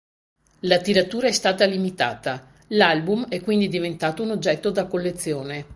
La 0.61 0.79
tiratura 0.79 1.27
è 1.27 1.31
stata 1.31 1.65
limitata, 1.65 2.47
l'album 2.69 3.27
è 3.29 3.39
quindi 3.39 3.67
diventato 3.67 4.23
un 4.23 4.31
oggetto 4.31 4.71
da 4.71 4.87
collezione. 4.87 5.67